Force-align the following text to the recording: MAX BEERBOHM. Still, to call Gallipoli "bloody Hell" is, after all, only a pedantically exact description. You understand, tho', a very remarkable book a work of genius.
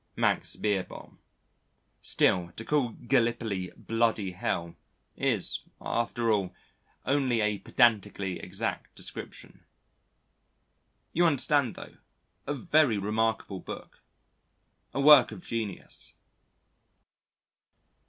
MAX 0.15 0.55
BEERBOHM. 0.55 1.19
Still, 2.01 2.51
to 2.55 2.65
call 2.65 2.89
Gallipoli 3.05 3.71
"bloody 3.77 4.31
Hell" 4.31 4.75
is, 5.15 5.59
after 5.79 6.31
all, 6.31 6.55
only 7.05 7.39
a 7.39 7.59
pedantically 7.59 8.39
exact 8.39 8.95
description. 8.95 9.63
You 11.13 11.25
understand, 11.25 11.75
tho', 11.75 11.97
a 12.47 12.55
very 12.55 12.97
remarkable 12.97 13.59
book 13.59 14.01
a 14.91 14.99
work 14.99 15.31
of 15.31 15.45
genius. 15.45 16.15